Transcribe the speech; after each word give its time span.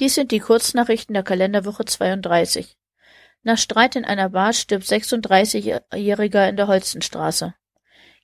Dies 0.00 0.14
sind 0.14 0.30
die 0.30 0.38
Kurznachrichten 0.38 1.14
der 1.14 1.24
Kalenderwoche 1.24 1.84
32. 1.84 2.76
Nach 3.42 3.58
Streit 3.58 3.96
in 3.96 4.04
einer 4.04 4.28
Bar 4.30 4.52
stirbt 4.52 4.84
36-Jähriger 4.84 6.48
in 6.48 6.56
der 6.56 6.68
Holstenstraße. 6.68 7.54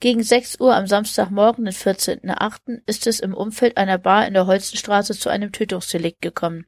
Gegen 0.00 0.22
6 0.22 0.58
Uhr 0.60 0.74
am 0.74 0.86
Samstagmorgen, 0.86 1.66
den 1.66 1.74
14.08., 1.74 2.80
ist 2.86 3.06
es 3.06 3.20
im 3.20 3.34
Umfeld 3.34 3.76
einer 3.76 3.98
Bar 3.98 4.26
in 4.26 4.34
der 4.34 4.46
Holstenstraße 4.46 5.16
zu 5.16 5.28
einem 5.28 5.52
Tötungsdelikt 5.52 6.22
gekommen. 6.22 6.66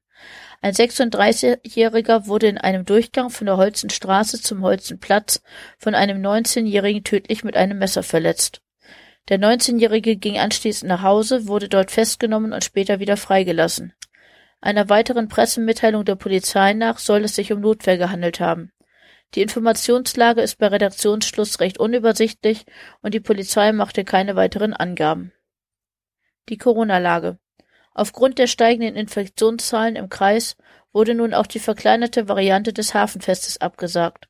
Ein 0.60 0.74
36-Jähriger 0.74 2.26
wurde 2.26 2.46
in 2.46 2.58
einem 2.58 2.84
Durchgang 2.84 3.30
von 3.30 3.46
der 3.46 3.56
Holzenstraße 3.56 4.40
zum 4.40 4.62
Holzenplatz 4.62 5.42
von 5.78 5.96
einem 5.96 6.24
19-Jährigen 6.24 7.02
tödlich 7.02 7.42
mit 7.42 7.56
einem 7.56 7.78
Messer 7.78 8.04
verletzt. 8.04 8.60
Der 9.28 9.40
19-Jährige 9.40 10.16
ging 10.16 10.38
anschließend 10.38 10.88
nach 10.88 11.02
Hause, 11.02 11.48
wurde 11.48 11.68
dort 11.68 11.90
festgenommen 11.90 12.52
und 12.52 12.62
später 12.62 13.00
wieder 13.00 13.16
freigelassen. 13.16 13.94
Einer 14.64 14.88
weiteren 14.88 15.28
Pressemitteilung 15.28 16.04
der 16.04 16.14
Polizei 16.14 16.72
nach 16.72 16.98
soll 16.98 17.24
es 17.24 17.34
sich 17.34 17.52
um 17.52 17.60
Notwehr 17.60 17.98
gehandelt 17.98 18.38
haben. 18.38 18.70
Die 19.34 19.42
Informationslage 19.42 20.40
ist 20.40 20.58
bei 20.58 20.68
Redaktionsschluss 20.68 21.58
recht 21.58 21.78
unübersichtlich 21.78 22.64
und 23.02 23.12
die 23.12 23.20
Polizei 23.20 23.72
machte 23.72 24.04
keine 24.04 24.36
weiteren 24.36 24.72
Angaben. 24.72 25.32
Die 26.48 26.58
Corona-Lage. 26.58 27.38
Aufgrund 27.92 28.38
der 28.38 28.46
steigenden 28.46 28.94
Infektionszahlen 28.94 29.96
im 29.96 30.08
Kreis 30.08 30.56
wurde 30.92 31.14
nun 31.14 31.34
auch 31.34 31.48
die 31.48 31.58
verkleinerte 31.58 32.28
Variante 32.28 32.72
des 32.72 32.94
Hafenfestes 32.94 33.60
abgesagt. 33.60 34.28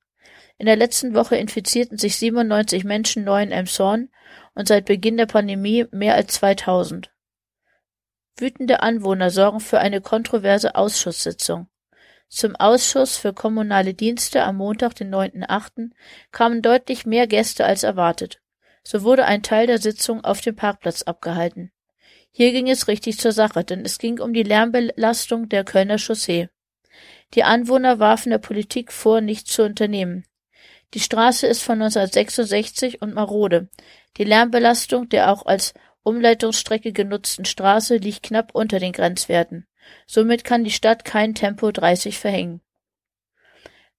In 0.57 0.65
der 0.65 0.77
letzten 0.77 1.15
Woche 1.15 1.37
infizierten 1.37 1.99
sich 1.99 2.17
97 2.17 2.85
Menschen 2.85 3.25
neu 3.25 3.43
in 3.43 3.53
Emshorn 3.53 4.09
und 4.55 4.67
seit 4.67 4.87
Beginn 4.87 5.19
der 5.19 5.27
Pandemie 5.27 5.85
mehr 5.91 6.15
als 6.15 6.35
2000. 6.35 7.12
Wütende 8.37 8.83
Anwohner 8.83 9.31
sorgen 9.31 9.61
für 9.61 9.79
eine 9.79 10.01
kontroverse 10.01 10.75
Ausschusssitzung. 10.75 11.69
Zum 12.29 12.57
Ausschuss 12.57 13.19
für 13.19 13.35
kommunale 13.35 13.93
Dienste 13.93 14.43
am 14.45 14.57
Montag, 14.57 14.95
den 14.95 15.15
9.8., 15.15 15.91
kamen 16.31 16.63
deutlich 16.63 17.05
mehr 17.05 17.27
Gäste 17.27 17.67
als 17.67 17.83
erwartet. 17.83 18.41
So 18.83 19.03
wurde 19.03 19.27
ein 19.27 19.43
Teil 19.43 19.67
der 19.67 19.79
Sitzung 19.79 20.25
auf 20.25 20.41
dem 20.41 20.57
Parkplatz 20.57 21.03
abgehalten. 21.03 21.73
Hier 22.31 22.53
ging 22.53 22.71
es 22.71 22.89
richtig 22.89 23.19
zur 23.19 23.33
Sache, 23.33 23.63
denn 23.65 23.85
es 23.85 23.99
ging 23.99 24.19
um 24.19 24.33
die 24.33 24.43
Lärmbelastung 24.43 25.51
der 25.51 25.65
Kölner 25.65 25.99
Chaussee. 25.99 26.49
Die 27.35 27.45
Anwohner 27.45 27.99
warfen 27.99 28.31
der 28.31 28.39
Politik 28.39 28.93
vor, 28.93 29.21
nichts 29.21 29.53
zu 29.53 29.65
unternehmen. 29.65 30.25
Die 30.95 31.01
Straße 31.01 31.47
ist 31.47 31.63
von 31.63 31.75
1966 31.75 33.03
und 33.03 33.15
marode. 33.15 33.69
Die 34.17 34.25
Lärmbelastung 34.25 35.09
der 35.09 35.31
auch 35.31 35.45
als 35.47 35.75
Umleitungsstrecke 36.05 36.93
genutzten 36.93 37.45
Straße 37.45 37.97
liegt 37.97 38.25
knapp 38.25 38.55
unter 38.55 38.79
den 38.79 38.93
Grenzwerten. 38.93 39.67
Somit 40.07 40.45
kann 40.45 40.65
die 40.65 40.71
Stadt 40.71 41.05
kein 41.05 41.35
Tempo 41.35 41.71
30 41.71 42.19
verhängen. 42.19 42.61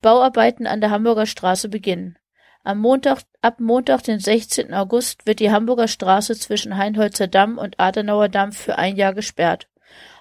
Bauarbeiten 0.02 0.68
an 0.68 0.82
der 0.82 0.92
Hamburger 0.92 1.26
Straße 1.26 1.70
beginnen. 1.70 2.18
Am 2.66 2.80
Montag, 2.80 3.24
ab 3.42 3.60
Montag, 3.60 4.04
den 4.04 4.20
16. 4.20 4.74
August, 4.74 5.26
wird 5.26 5.40
die 5.40 5.52
Hamburger 5.52 5.88
Straße 5.88 6.36
zwischen 6.36 6.78
Heinholzer 6.78 7.28
Damm 7.28 7.58
und 7.58 7.80
Adenauer 7.80 8.30
Damm 8.30 8.52
für 8.52 8.78
ein 8.78 8.96
Jahr 8.96 9.14
gesperrt. 9.14 9.70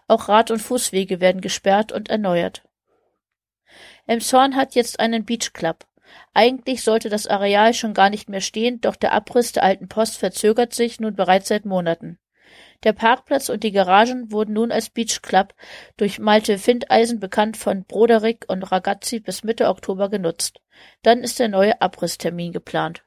Auch 0.09 0.29
Rad- 0.29 0.51
und 0.51 0.61
Fußwege 0.61 1.21
werden 1.21 1.41
gesperrt 1.41 1.93
und 1.93 2.11
erneuert. 2.11 2.63
Emshorn 4.07 4.57
hat 4.57 4.75
jetzt 4.75 5.01
einen 5.01 5.25
Beach 5.25 5.53
Club. 5.53 5.87
Eigentlich 6.35 6.83
sollte 6.83 7.09
das 7.09 7.27
Areal 7.27 7.75
schon 7.75 7.95
gar 7.95 8.11
nicht 8.11 8.29
mehr 8.29 8.41
stehen, 8.41 8.81
doch 8.81 8.97
der 8.97 9.13
Abriss 9.13 9.53
der 9.53 9.65
alten 9.65 9.89
Post 9.89 10.19
verzögert 10.19 10.75
sich 10.75 11.01
nun 11.01 11.15
bereits 11.15 11.49
seit 11.49 11.65
Monaten. 11.65 12.19
Der 12.85 12.93
Parkplatz 12.93 13.49
und 13.49 13.63
die 13.63 13.73
Garagen 13.73 14.33
wurden 14.33 14.55
nun 14.55 14.73
als 14.73 14.91
Beach 14.91 15.23
Club 15.23 15.55
durch 15.97 16.19
Malte 16.19 16.59
Findeisen, 16.59 17.21
bekannt 17.21 17.57
von 17.57 17.85
Broderick 17.85 18.45
und 18.49 18.63
Ragazzi, 18.65 19.21
bis 19.21 19.45
Mitte 19.45 19.69
Oktober 19.69 20.09
genutzt. 20.09 20.61
Dann 21.03 21.21
ist 21.21 21.39
der 21.39 21.49
neue 21.49 21.81
Abrisstermin 21.81 22.53
geplant 22.53 23.05